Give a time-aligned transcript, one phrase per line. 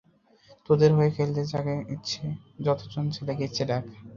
[0.69, 2.25] তোদের হয়ে খেলতে যাকে ইচ্ছা,
[2.59, 3.83] যতো জন ছেলেকে ইচ্ছা ডাক।